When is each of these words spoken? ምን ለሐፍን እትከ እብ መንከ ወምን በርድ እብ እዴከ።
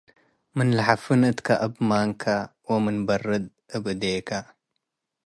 ምን 0.55 0.67
ለሐፍን 0.77 1.21
እትከ 1.29 1.47
እብ 1.65 1.73
መንከ 1.89 2.23
ወምን 2.69 2.97
በርድ 3.07 3.45
እብ 3.75 3.83
እዴከ። 3.93 4.29